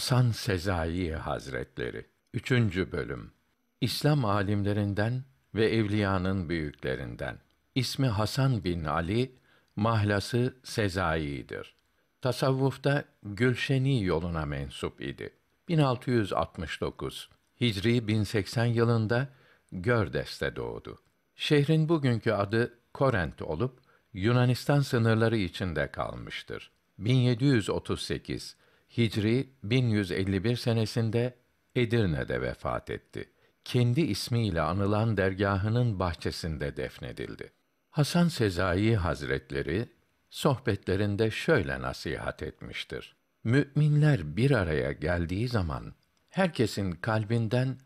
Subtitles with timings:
[0.00, 2.50] Hasan Sezai Hazretleri 3.
[2.92, 3.32] bölüm
[3.80, 7.38] İslam alimlerinden ve evliyanın büyüklerinden.
[7.74, 9.32] İsmi Hasan bin Ali,
[9.76, 11.74] mahlası Sezai'dir.
[12.22, 15.34] Tasavvufta Gülşeni yoluna mensup idi.
[15.68, 17.30] 1669
[17.60, 19.28] Hicri 1080 yılında
[19.72, 20.98] Gördes'te doğdu.
[21.36, 23.80] Şehrin bugünkü adı Korent olup
[24.12, 26.70] Yunanistan sınırları içinde kalmıştır.
[26.98, 28.56] 1738
[28.98, 31.34] Hicri 1151 senesinde
[31.74, 33.30] Edirne'de vefat etti.
[33.64, 37.52] Kendi ismiyle anılan dergahının bahçesinde defnedildi.
[37.90, 39.88] Hasan Sezai Hazretleri
[40.30, 43.16] sohbetlerinde şöyle nasihat etmiştir.
[43.44, 45.94] Müminler bir araya geldiği zaman
[46.28, 47.78] herkesin kalbinden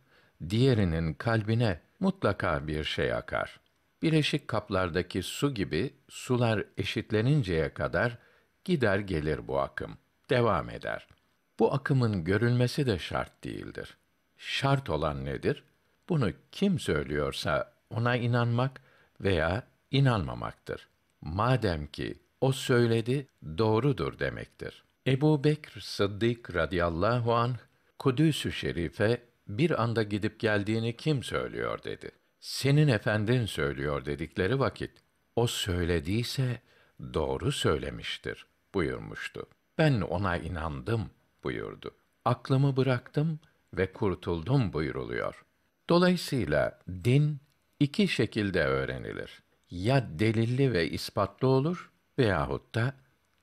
[0.49, 3.61] diğerinin kalbine mutlaka bir şey akar.
[4.03, 8.19] Bileşik kaplardaki su gibi sular eşitleninceye kadar
[8.65, 9.99] gider gelir bu akım
[10.31, 11.07] devam eder.
[11.59, 13.97] Bu akımın görülmesi de şart değildir.
[14.39, 15.65] Şart olan nedir?
[16.09, 18.81] Bunu kim söylüyorsa ona inanmak
[19.21, 20.89] veya inanmamaktır.
[21.21, 23.27] Madem ki o söyledi,
[23.59, 24.85] doğrudur demektir.
[25.07, 27.57] Ebu Bekr Sıddık radıyallahu anh,
[27.99, 32.11] Kudüs-ü Şerif'e bir anda gidip geldiğini kim söylüyor dedi.
[32.41, 34.91] Senin efendin söylüyor dedikleri vakit,
[35.37, 36.61] o söylediyse
[37.15, 39.47] doğru söylemiştir buyurmuştu.
[39.79, 41.11] Ben ona inandım
[41.45, 41.91] buyurdu.
[42.25, 43.41] Aklımı bıraktım
[43.75, 45.45] ve kurtuldum buyruluyor.
[45.89, 47.41] Dolayısıyla din
[47.81, 49.43] iki şekilde öğrenilir.
[49.71, 52.95] Ya delilli ve ispatlı olur veyahut da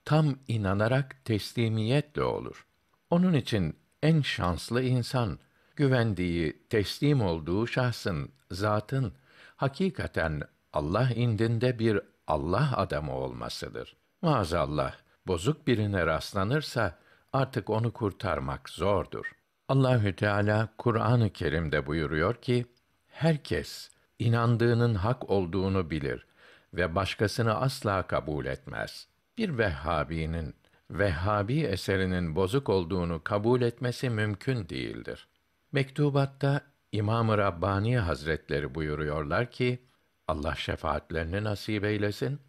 [0.05, 2.65] tam inanarak teslimiyetle olur.
[3.09, 5.39] Onun için en şanslı insan
[5.75, 9.13] güvendiği, teslim olduğu şahsın, zatın
[9.55, 10.41] hakikaten
[10.73, 13.95] Allah indinde bir Allah adamı olmasıdır.
[14.21, 14.95] Maazallah
[15.27, 16.99] bozuk birine rastlanırsa
[17.33, 19.31] artık onu kurtarmak zordur.
[19.69, 22.65] Allahü Teala Kur'an-ı Kerim'de buyuruyor ki:
[23.07, 23.89] Herkes
[24.19, 26.25] inandığının hak olduğunu bilir
[26.73, 29.07] ve başkasını asla kabul etmez.
[29.37, 30.55] Bir Vehhabi'nin
[30.91, 35.27] Vehhabi eserinin bozuk olduğunu kabul etmesi mümkün değildir.
[35.71, 36.61] Mektubatta
[36.91, 39.79] İmam-ı Rabbani Hazretleri buyuruyorlar ki
[40.27, 42.39] Allah şefaatlerini nasip eylesin.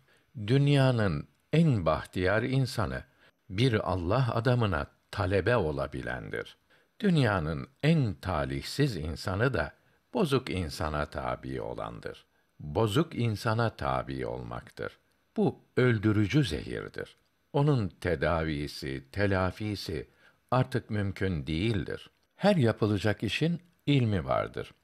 [0.47, 3.05] Dünyanın en bahtiyar insanı
[3.51, 6.57] bir Allah adamına talebe olabilendir.
[7.01, 9.73] Dünyanın en talihsiz insanı da
[10.15, 12.27] bozuk insana tabi olandır.
[12.61, 14.99] Bozuk insana tabi olmaktır.
[15.37, 17.17] Bu öldürücü zehirdir.
[17.53, 20.09] Onun tedavisi, telafisi
[20.51, 22.11] artık mümkün değildir.
[22.37, 24.75] Her yapılacak işin ilmi vardır.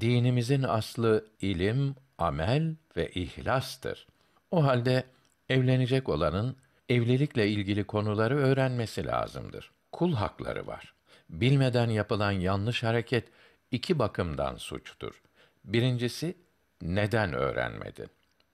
[0.00, 4.06] Dinimizin aslı ilim, amel ve ihlastır.
[4.50, 5.04] O halde
[5.48, 6.56] evlenecek olanın
[6.88, 9.70] evlilikle ilgili konuları öğrenmesi lazımdır.
[9.92, 10.94] Kul hakları var.
[11.30, 13.24] Bilmeden yapılan yanlış hareket
[13.70, 15.22] iki bakımdan suçtur.
[15.64, 16.36] Birincisi
[16.82, 18.08] neden öğrenmedin?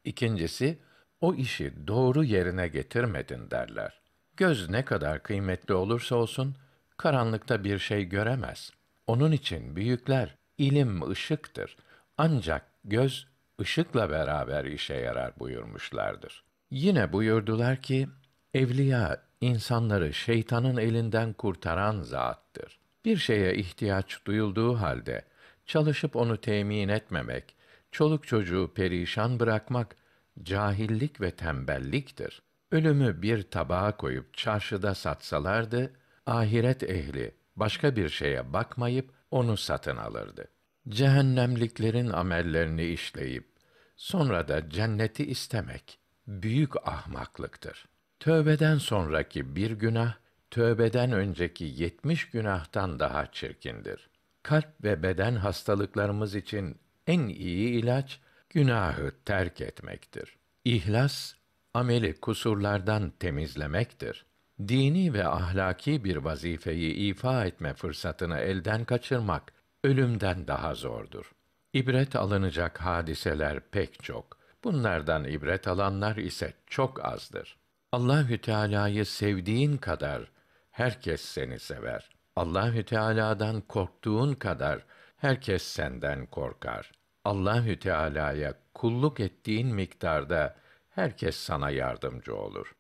[0.05, 0.79] İkincisi
[1.21, 4.01] o işi doğru yerine getirmedin derler.
[4.37, 6.57] Göz ne kadar kıymetli olursa olsun
[6.97, 8.71] karanlıkta bir şey göremez.
[9.07, 11.77] Onun için büyükler ilim ışıktır.
[12.19, 13.27] Ancak göz
[13.61, 16.44] ışıkla beraber işe yarar buyurmuşlardır.
[16.75, 18.09] Yine buyurdular ki,
[18.55, 22.79] evliya insanları şeytanın elinden kurtaran zattır.
[23.05, 25.25] Bir şeye ihtiyaç duyulduğu halde
[25.67, 27.57] çalışıp onu temin etmemek,
[27.93, 29.97] çoluk çocuğu perişan bırakmak
[30.43, 32.43] cahillik ve tembelliktir.
[32.71, 35.93] Ölümü bir tabağa koyup çarşıda satsalardı,
[36.27, 40.49] ahiret ehli başka bir şeye bakmayıp onu satın alırdı.
[40.89, 43.53] Cehennemliklerin amellerini işleyip
[43.97, 47.85] sonra da cenneti istemek büyük ahmaklıktır.
[48.21, 50.15] Tövbeden sonraki bir günah,
[50.51, 54.09] tövbeden önceki yetmiş günahtan daha çirkindir.
[54.43, 60.37] Kalp ve beden hastalıklarımız için en iyi ilaç, günahı terk etmektir.
[60.65, 61.35] İhlas,
[61.75, 64.27] ameli kusurlardan temizlemektir.
[64.69, 69.53] Dini ve ahlaki bir vazifeyi ifa etme fırsatını elden kaçırmak,
[69.85, 71.33] ölümden daha zordur.
[71.73, 74.44] İbret alınacak hadiseler pek çok.
[74.65, 77.57] Bunlardan ibret alanlar ise çok azdır.
[77.93, 80.31] Allahü Teala'yı sevdiğin kadar
[80.71, 82.11] herkes seni sever.
[82.37, 84.85] Allahü Teala'dan korktuğun kadar
[85.17, 86.93] herkes senden korkar.
[87.25, 90.57] Allahü Teala'ya kulluk ettiğin miktarda
[90.91, 92.75] herkes sana yardımcı olur.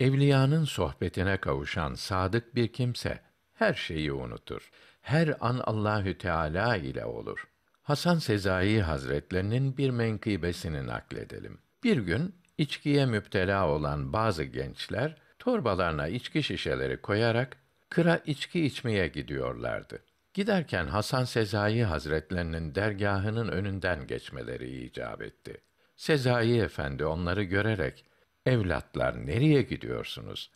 [0.00, 3.20] Evliyanın sohbetine kavuşan sadık bir kimse
[3.54, 4.70] her şeyi unutur.
[5.02, 7.48] Her an Allahü Teala ile olur.
[7.82, 11.58] Hasan Sezai Hazretlerinin bir menkıbesini nakledelim.
[11.84, 17.56] Bir gün içkiye müptela olan bazı gençler torbalarına içki şişeleri koyarak
[17.88, 19.98] kıra içki içmeye gidiyorlardı.
[20.34, 25.60] Giderken Hasan Sezai Hazretlerinin dergahının önünden geçmeleri icap etti.
[25.96, 28.04] Sezai Efendi onları görerek,
[28.46, 30.50] evlatlar nereye gidiyorsunuz?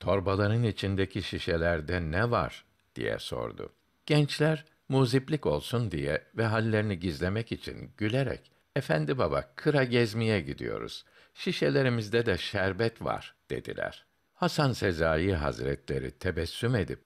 [0.00, 2.64] Torbaların içindeki şişelerde ne var?
[2.94, 3.72] diye sordu.
[4.06, 11.04] Gençler, muziplik olsun diye ve hallerini gizlemek için gülerek, efendi baba, kıra gezmeye gidiyoruz.
[11.34, 14.06] Şişelerimizde de şerbet var, dediler.
[14.34, 17.00] Hasan Sezai Hazretleri tebessüm edip,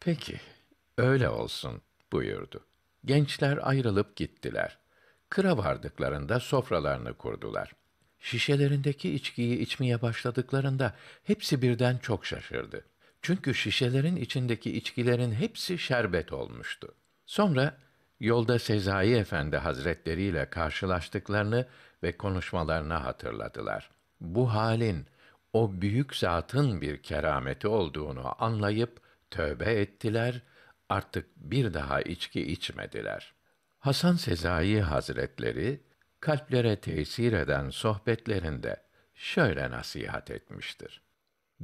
[0.00, 0.40] peki,
[0.98, 1.82] öyle olsun,
[2.12, 2.64] buyurdu.
[3.04, 4.78] Gençler ayrılıp gittiler.
[5.28, 7.72] Kıra vardıklarında sofralarını kurdular.
[8.20, 10.94] Şişelerindeki içkiyi içmeye başladıklarında
[11.24, 12.84] hepsi birden çok şaşırdı.
[13.22, 16.94] Çünkü şişelerin içindeki içkilerin hepsi şerbet olmuştu.
[17.32, 17.76] Sonra
[18.20, 21.66] yolda Sezai Efendi Hazretleri ile karşılaştıklarını
[22.02, 23.90] ve konuşmalarını hatırladılar.
[24.20, 25.06] Bu halin
[25.52, 29.00] o büyük zatın bir kerameti olduğunu anlayıp
[29.30, 30.42] tövbe ettiler,
[30.88, 33.34] artık bir daha içki içmediler.
[33.78, 35.80] Hasan Sezai Hazretleri
[36.20, 38.76] kalplere tesir eden sohbetlerinde
[39.14, 41.02] şöyle nasihat etmiştir.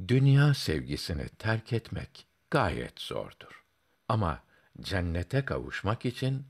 [0.07, 3.63] Dünya sevgisini terk etmek gayet zordur.
[4.07, 4.48] Ama
[4.81, 6.45] cennete kavuşmak için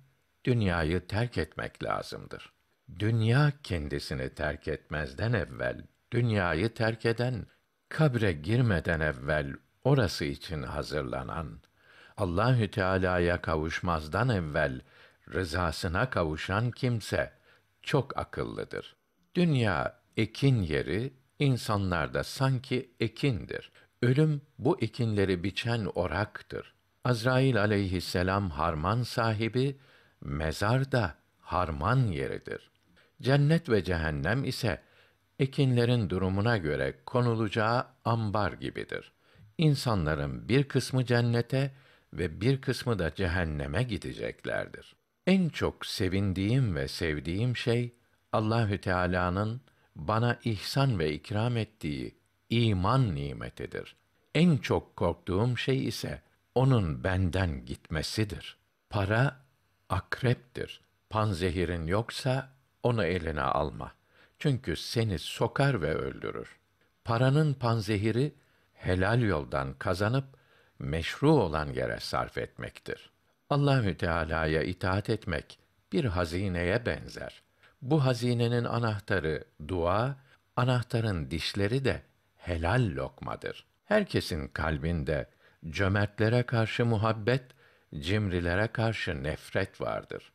[0.46, 2.54] dünyayı terk etmek lazımdır.
[3.00, 7.46] Dünya kendisini terk etmezden evvel dünyayı terk eden
[7.90, 11.62] kabre girmeden evvel orası için hazırlanan
[12.18, 14.82] Allahü Teala'ya kavuşmazdan evvel
[15.34, 17.34] rızasına kavuşan kimse
[17.82, 18.96] çok akıllıdır.
[19.36, 23.72] Dünya ekin yeri, insanlar da sanki ekindir.
[24.02, 26.74] Ölüm bu ekinleri biçen oraktır.
[27.04, 29.78] Azrail aleyhisselam harman sahibi,
[30.22, 32.72] mezar da harman yeridir.
[33.22, 34.82] Cennet ve cehennem ise
[35.40, 39.12] ekinlerin durumuna göre konulacağı ambar gibidir.
[39.58, 41.72] İnsanların bir kısmı cennete
[42.14, 44.96] ve bir kısmı da cehenneme gideceklerdir.
[45.28, 47.94] En çok sevindiğim ve sevdiğim şey
[48.34, 49.62] Allahü Teala'nın
[49.96, 52.16] bana ihsan ve ikram ettiği
[52.50, 53.96] iman nimetidir.
[54.36, 56.22] En çok korktuğum şey ise
[56.60, 58.58] onun benden gitmesidir.
[58.90, 59.36] Para
[59.90, 60.82] akreptir.
[61.10, 62.50] Panzehirin yoksa
[62.84, 63.92] onu eline alma.
[64.40, 66.60] Çünkü seni sokar ve öldürür.
[67.04, 68.34] Paranın panzehiri
[68.74, 70.26] helal yoldan kazanıp
[70.80, 73.10] meşru olan yere sarf etmektir.
[73.50, 75.60] Allahü Teala'ya itaat etmek
[75.92, 77.42] bir hazineye benzer.
[77.82, 80.16] Bu hazinenin anahtarı dua,
[80.56, 82.02] anahtarın dişleri de
[82.38, 83.66] helal lokmadır.
[83.86, 85.30] Herkesin kalbinde
[85.70, 87.44] cömertlere karşı muhabbet,
[88.00, 90.32] cimrilere karşı nefret vardır.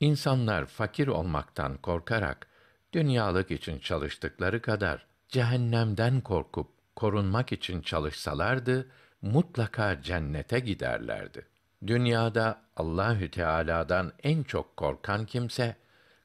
[0.00, 2.46] İnsanlar fakir olmaktan korkarak
[2.92, 8.88] dünyalık için çalıştıkları kadar cehennemden korkup korunmak için çalışsalardı
[9.22, 11.46] mutlaka cennete giderlerdi.
[11.86, 15.76] Dünyada Allahü Teala'dan en çok korkan kimse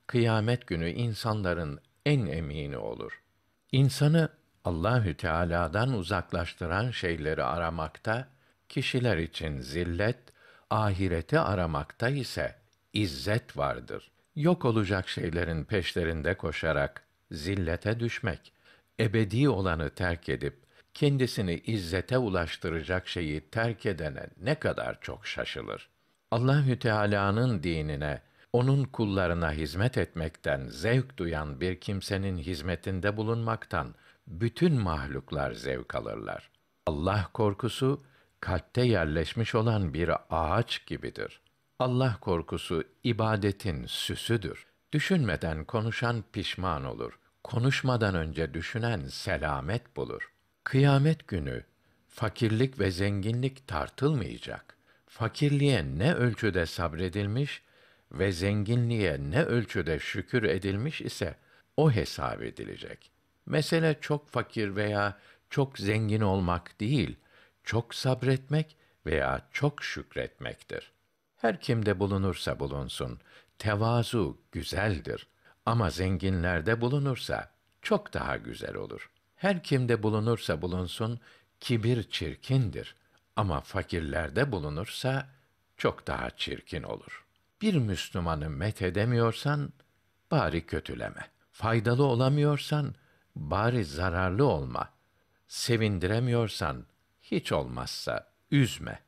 [0.08, 3.22] kıyamet günü insanların en emini olur.
[3.72, 4.30] İnsanı
[4.66, 8.28] Allahü Teala'dan uzaklaştıran şeyleri aramakta
[8.72, 10.18] kişiler için zillet,
[10.70, 12.56] ahireti aramakta ise
[12.94, 14.12] izzet vardır.
[14.36, 18.54] Yok olacak şeylerin peşlerinde koşarak zillete düşmek,
[19.00, 20.58] ebedi olanı terk edip
[20.94, 25.90] kendisini izzete ulaştıracak şeyi terk edene ne kadar çok şaşılır.
[26.32, 28.22] Allahü Teala'nın dinine,
[28.54, 33.96] onun kullarına hizmet etmekten zevk duyan bir kimsenin hizmetinde bulunmaktan
[34.28, 36.50] bütün mahluklar zevk alırlar.
[36.88, 38.04] Allah korkusu
[38.42, 41.42] kalpte yerleşmiş olan bir ağaç gibidir.
[41.80, 44.66] Allah korkusu ibadetin süsüdür.
[44.94, 47.20] Düşünmeden konuşan pişman olur.
[47.44, 50.32] Konuşmadan önce düşünen selamet bulur.
[50.64, 51.64] Kıyamet günü
[52.10, 54.78] fakirlik ve zenginlik tartılmayacak.
[55.08, 57.62] Fakirliğe ne ölçüde sabredilmiş
[58.12, 61.36] ve zenginliğe ne ölçüde şükür edilmiş ise
[61.78, 63.12] o hesap edilecek.
[63.46, 65.18] Mesele çok fakir veya
[65.50, 67.16] çok zengin olmak değil,
[67.64, 70.92] çok sabretmek veya çok şükretmektir.
[71.38, 73.20] Her kimde bulunursa bulunsun,
[73.58, 75.28] tevazu güzeldir
[75.66, 77.52] ama zenginlerde bulunursa
[77.82, 79.10] çok daha güzel olur.
[79.36, 81.20] Her kimde bulunursa bulunsun,
[81.60, 82.96] kibir çirkindir
[83.36, 85.28] ama fakirlerde bulunursa
[85.78, 87.26] çok daha çirkin olur.
[87.62, 89.74] Bir Müslümanı met edemiyorsan,
[90.32, 91.28] bari kötüleme.
[91.52, 92.96] Faydalı olamıyorsan,
[93.36, 94.90] bari zararlı olma.
[95.48, 96.86] Sevindiremiyorsan,
[97.32, 99.00] hiç olmazsa üzme.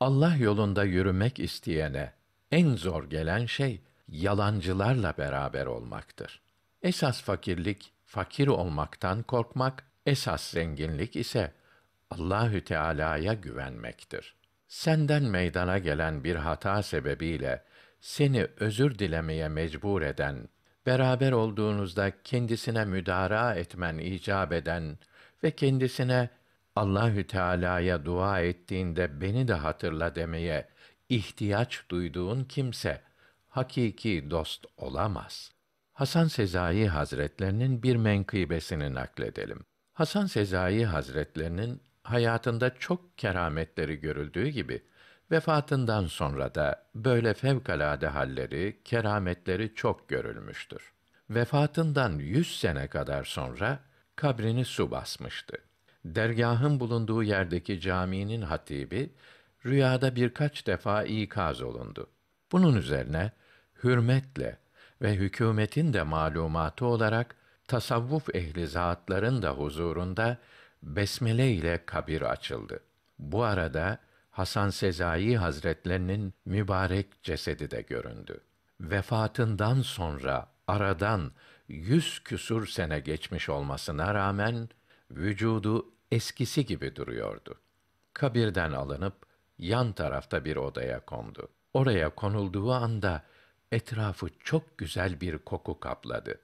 [0.00, 2.12] Allah yolunda yürümek isteyene
[2.50, 6.42] en zor gelen şey yalancılarla beraber olmaktır.
[6.82, 11.52] Esas fakirlik fakir olmaktan korkmak, esas zenginlik ise
[12.10, 14.34] Allahü Teala'ya güvenmektir.
[14.68, 17.62] Senden meydana gelen bir hata sebebiyle
[18.00, 20.48] seni özür dilemeye mecbur eden,
[20.86, 24.98] beraber olduğunuzda kendisine müdara etmen icap eden
[25.44, 26.30] ve kendisine
[26.76, 30.68] Allahü Teala'ya dua ettiğinde beni de hatırla demeye
[31.08, 33.00] ihtiyaç duyduğun kimse
[33.48, 35.52] hakiki dost olamaz.
[35.92, 39.64] Hasan Sezai Hazretlerinin bir menkıbesini nakledelim.
[39.92, 44.82] Hasan Sezai Hazretlerinin hayatında çok kerametleri görüldüğü gibi
[45.30, 50.92] vefatından sonra da böyle fevkalade halleri, kerametleri çok görülmüştür.
[51.30, 53.78] Vefatından yüz sene kadar sonra
[54.16, 55.65] kabrini su basmıştı.
[56.14, 59.10] Dergahın bulunduğu yerdeki caminin hatibi
[59.66, 62.06] rüyada birkaç defa ikaz olundu.
[62.52, 63.32] Bunun üzerine
[63.84, 64.58] hürmetle
[65.02, 67.36] ve hükümetin de malumatı olarak
[67.68, 70.38] tasavvuf ehli zatların da huzurunda
[70.82, 72.80] besmele ile kabir açıldı.
[73.18, 73.98] Bu arada
[74.30, 78.40] Hasan Sezai Hazretlerinin mübarek cesedi de göründü.
[78.80, 81.32] Vefatından sonra aradan
[81.68, 84.68] yüz küsur sene geçmiş olmasına rağmen
[85.10, 87.54] vücudu eskisi gibi duruyordu.
[88.12, 89.14] Kabirden alınıp
[89.58, 91.48] yan tarafta bir odaya kondu.
[91.74, 93.22] Oraya konulduğu anda
[93.72, 96.40] etrafı çok güzel bir koku kapladı.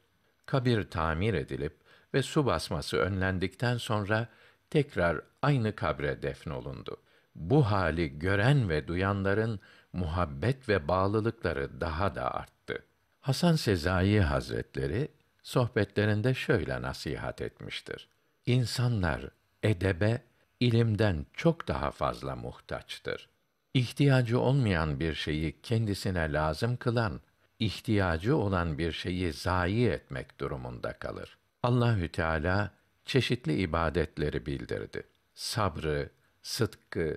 [0.46, 1.76] Kabir tamir edilip
[2.14, 4.28] ve su basması önlendikten sonra
[4.70, 6.96] tekrar aynı kabre defnolundu.
[7.34, 9.60] Bu hali gören ve duyanların
[9.92, 12.84] muhabbet ve bağlılıkları daha da arttı.
[13.20, 15.08] Hasan Sezai Hazretleri
[15.42, 18.08] sohbetlerinde şöyle nasihat etmiştir.
[18.46, 19.30] İnsanlar
[19.62, 20.22] edebe,
[20.60, 23.28] ilimden çok daha fazla muhtaçtır.
[23.74, 27.20] İhtiyacı olmayan bir şeyi kendisine lazım kılan,
[27.58, 31.38] ihtiyacı olan bir şeyi zayi etmek durumunda kalır.
[31.62, 32.70] Allahü Teala
[33.04, 35.02] çeşitli ibadetleri bildirdi.
[35.34, 36.10] Sabrı,
[36.42, 37.16] sıdkı,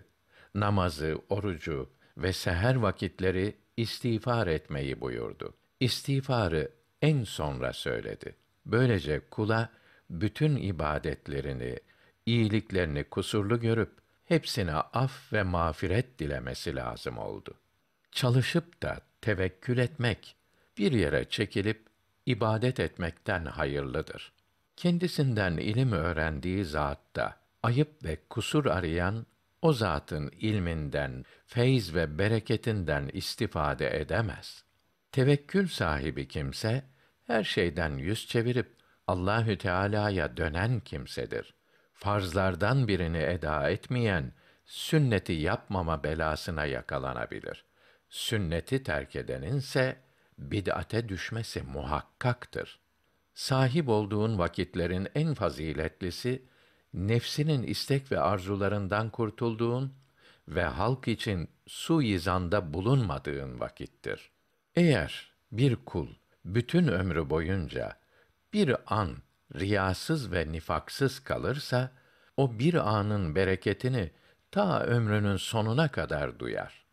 [0.55, 5.53] namazı, orucu ve seher vakitleri istiğfar etmeyi buyurdu.
[5.79, 6.71] İstiğfarı
[7.01, 8.35] en sonra söyledi.
[8.65, 9.69] Böylece kula
[10.09, 11.79] bütün ibadetlerini,
[12.25, 13.91] iyiliklerini kusurlu görüp
[14.25, 17.53] hepsine af ve mağfiret dilemesi lazım oldu.
[18.11, 20.35] Çalışıp da tevekkül etmek,
[20.77, 21.85] bir yere çekilip
[22.25, 24.33] ibadet etmekten hayırlıdır.
[24.75, 29.25] Kendisinden ilim öğrendiği zatta ayıp ve kusur arayan
[29.61, 34.63] o zatın ilminden, feyz ve bereketinden istifade edemez.
[35.11, 36.83] Tevekkül sahibi kimse
[37.23, 38.75] her şeyden yüz çevirip
[39.07, 41.53] Allahü Teala'ya dönen kimsedir.
[41.95, 44.31] Farzlardan birini eda etmeyen
[44.65, 47.65] sünneti yapmama belasına yakalanabilir.
[48.09, 49.97] Sünneti terk edeninse
[50.37, 52.79] bid'ate düşmesi muhakkaktır.
[53.33, 56.45] Sahip olduğun vakitlerin en faziletlisi
[56.93, 59.93] nefsinin istek ve arzularından kurtulduğun
[60.47, 64.31] ve halk için suizanda bulunmadığın vakittir.
[64.75, 66.07] Eğer bir kul
[66.45, 67.97] bütün ömrü boyunca
[68.53, 69.17] bir an
[69.55, 71.91] riyasız ve nifaksız kalırsa
[72.37, 74.11] o bir anın bereketini
[74.51, 76.85] ta ömrünün sonuna kadar duyar.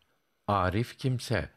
[0.47, 1.49] Arif kimse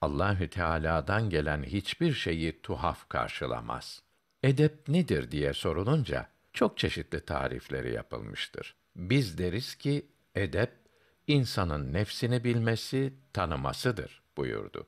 [0.00, 4.02] Allahü Teala'dan gelen hiçbir şeyi tuhaf karşılamaz.
[4.42, 8.76] Edep nedir diye sorulunca çok çeşitli tarifleri yapılmıştır.
[8.96, 10.72] Biz deriz ki edep
[11.26, 14.86] insanın nefsini bilmesi, tanımasıdır buyurdu.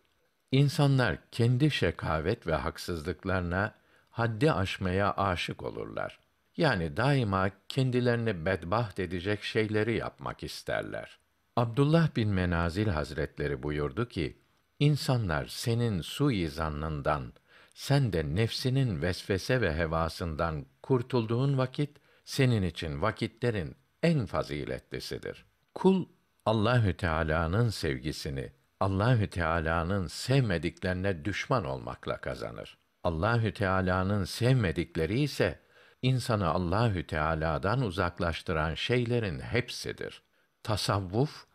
[0.52, 3.74] İnsanlar kendi şekavet ve haksızlıklarına
[4.12, 6.18] haddi aşmaya aşık olurlar.
[6.56, 11.18] Yani daima kendilerini bedbaht edecek şeyleri yapmak isterler.
[11.56, 14.42] Abdullah bin Menazil Hazretleri buyurdu ki,
[14.82, 17.32] İnsanlar senin sui zannından,
[17.74, 25.44] sen de nefsinin vesvese ve hevasından kurtulduğun vakit, senin için vakitlerin en faziletlisidir.
[25.74, 26.06] Kul,
[26.46, 32.78] Allahü Teala'nın sevgisini, Allahü Teala'nın sevmediklerine düşman olmakla kazanır.
[33.04, 35.58] Allahü Teala'nın sevmedikleri ise
[36.02, 40.22] insanı Allahü Teala'dan uzaklaştıran şeylerin hepsidir.
[40.62, 41.46] Tasavvuf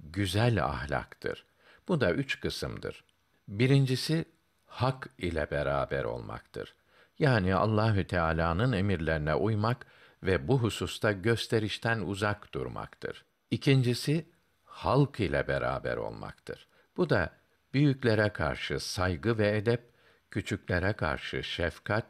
[0.00, 1.46] güzel ahlaktır.
[1.88, 3.04] Bu da üç kısımdır.
[3.48, 4.24] Birincisi
[4.66, 6.74] hak ile beraber olmaktır.
[7.18, 9.86] Yani Allahü Teala'nın emirlerine uymak
[10.22, 13.24] ve bu hususta gösterişten uzak durmaktır.
[13.50, 14.26] İkincisi
[14.64, 16.68] halk ile beraber olmaktır.
[16.96, 17.30] Bu da
[17.74, 19.95] büyüklere karşı saygı ve edep,
[20.36, 22.04] küçüklere karşı şefkat,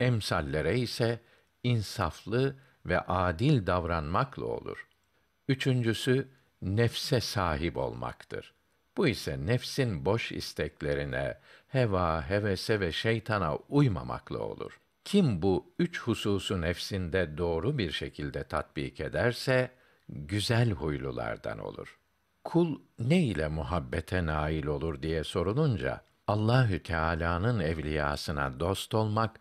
[0.00, 1.20] emsallere ise
[1.62, 4.86] insaflı ve adil davranmakla olur.
[5.48, 6.28] Üçüncüsü
[6.62, 8.54] nefse sahip olmaktır.
[8.96, 11.38] Bu ise nefsin boş isteklerine,
[11.68, 14.80] heva, hevese ve şeytana uymamakla olur.
[15.04, 19.70] Kim bu üç hususu nefsinde doğru bir şekilde tatbik ederse,
[20.08, 21.98] güzel huylulardan olur.
[22.44, 29.40] Kul ne ile muhabbete nail olur diye sorulunca Allahü Teala'nın evliyasına dost olmak,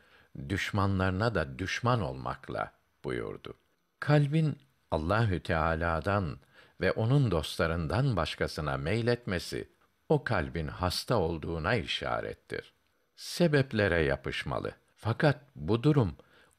[0.50, 2.72] düşmanlarına da düşman olmakla
[3.04, 3.54] buyurdu.
[4.00, 4.58] Kalbin
[4.92, 6.38] Allahü Teala'dan
[6.82, 9.70] ve onun dostlarından başkasına meyletmesi
[10.10, 12.74] o kalbin hasta olduğuna işarettir.
[13.16, 14.72] Sebeplere yapışmalı.
[14.96, 16.16] Fakat bu durum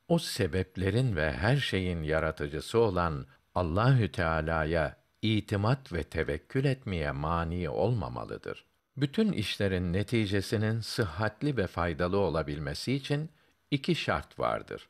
[0.09, 8.65] o sebeplerin ve her şeyin yaratıcısı olan Allahü Teala'ya itimat ve tevekkül etmeye mani olmamalıdır.
[8.97, 13.31] Bütün işlerin neticesinin sıhhatli ve faydalı olabilmesi için
[13.71, 14.89] iki şart vardır.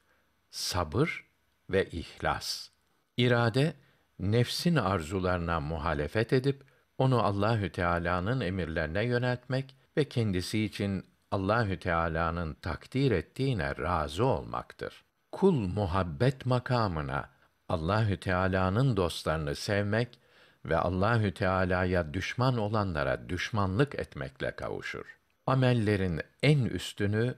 [0.50, 1.24] Sabır
[1.70, 2.68] ve ihlas.
[3.16, 3.74] İrade
[4.18, 6.64] nefsin arzularına muhalefet edip
[6.98, 15.04] onu Allahü Teala'nın emirlerine yöneltmek ve kendisi için Allahü Teala'nın takdir ettiğine razı olmaktır.
[15.32, 17.30] Kul muhabbet makamına
[17.68, 20.18] Allahü Teala'nın dostlarını sevmek
[20.64, 25.18] ve Allahü Teala'ya düşman olanlara düşmanlık etmekle kavuşur.
[25.46, 27.34] Amellerin en üstünü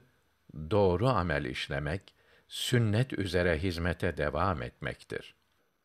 [0.71, 2.13] doğru amel işlemek,
[2.47, 5.35] sünnet üzere hizmete devam etmektir.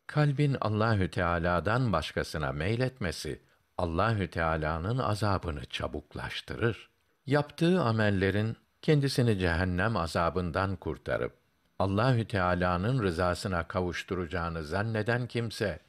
[0.07, 3.41] Kalbin Allahü Teala'dan başkasına meyletmesi
[3.77, 6.89] Allahü Teala'nın azabını çabuklaştırır.
[7.25, 11.33] Yaptığı amellerin kendisini cehennem azabından kurtarıp
[11.79, 15.79] Allahü Teala'nın rızasına kavuşturacağını zanneden kimse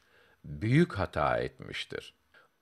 [0.44, 2.14] büyük hata etmiştir.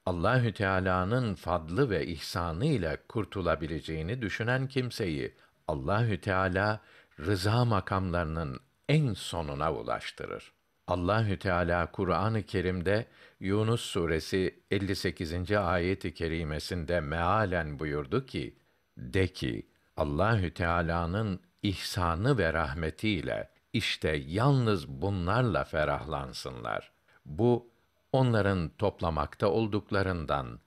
[0.07, 5.35] Allahü Teala'nın fadlı ve ihsanı ile kurtulabileceğini düşünen kimseyi
[5.69, 6.81] Allahü Teala
[7.21, 10.53] rıza makamlarının en sonuna ulaştırır.
[10.87, 13.07] Allahü Teala Kur'an-ı Kerim'de
[13.41, 15.53] Yunus suresi 58.
[15.53, 18.57] ayet-i kerimesinde mealen buyurdu ki:
[18.99, 19.67] De ki
[19.97, 26.93] Allahü Teala'nın ihsanı ve rahmetiyle işte yalnız bunlarla ferahlansınlar.
[27.27, 27.72] Bu
[28.13, 30.61] onların toplamakta olduklarından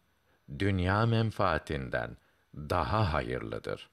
[0.60, 2.18] dünya menfaatinden
[2.56, 3.90] daha hayırlıdır.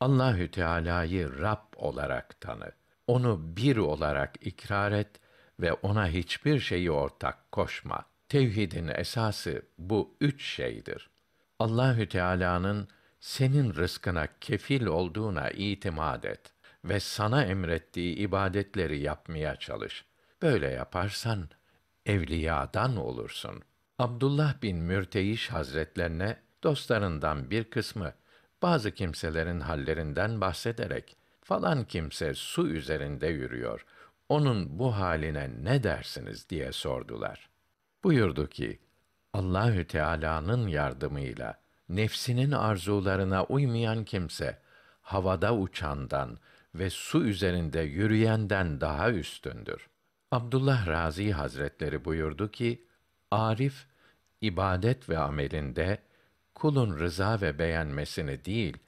[0.00, 2.72] Allahü Teala'yı Rab olarak tanı.
[3.06, 5.20] Onu bir olarak ikrar et
[5.60, 8.04] ve ona hiçbir şeyi ortak koşma.
[8.28, 11.10] Tevhidin esası bu üç şeydir.
[11.58, 12.88] Allahü Teala'nın
[13.20, 16.52] senin rızkına kefil olduğuna itimat et
[16.84, 20.04] ve sana emrettiği ibadetleri yapmaya çalış.
[20.42, 21.48] Böyle yaparsan
[22.06, 23.62] evliyadan olursun.
[23.98, 28.12] Abdullah bin Mürteyiş Hazretlerine dostlarından bir kısmı
[28.62, 33.86] bazı kimselerin hallerinden bahsederek falan kimse su üzerinde yürüyor.
[34.28, 37.48] Onun bu haline ne dersiniz diye sordular.
[38.04, 38.80] Buyurdu ki:
[39.32, 44.58] Allahü Teala'nın yardımıyla nefsinin arzularına uymayan kimse
[45.02, 46.38] havada uçandan
[46.74, 49.91] ve su üzerinde yürüyenden daha üstündür.
[50.32, 52.86] Abdullah Razi Hazretleri buyurdu ki,
[53.30, 53.86] Arif
[54.40, 55.98] ibadet ve amelinde
[56.54, 58.78] kulun rıza ve beğenmesini değil,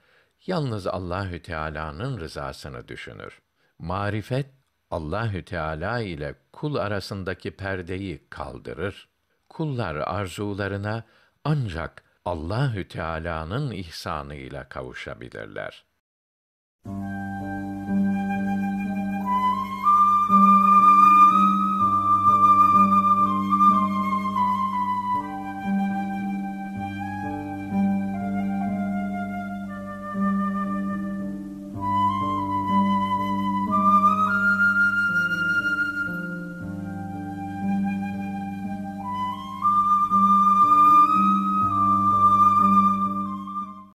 [0.47, 3.41] yalnız Allahü Teala'nın rızasını düşünür.
[3.79, 4.47] Marifet
[4.91, 9.09] Allahü Teala ile kul arasındaki perdeyi kaldırır.
[9.49, 11.05] Kullar arzularına
[11.45, 15.85] ancak Allahü Teala'nın ihsanıyla kavuşabilirler.